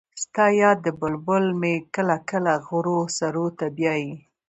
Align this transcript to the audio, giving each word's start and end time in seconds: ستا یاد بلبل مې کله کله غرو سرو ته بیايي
ستا 0.23 0.45
یاد 0.61 0.81
بلبل 0.99 1.45
مې 1.59 1.73
کله 1.95 2.17
کله 2.29 2.53
غرو 2.67 2.99
سرو 3.17 3.45
ته 3.57 3.65
بیايي 3.75 4.13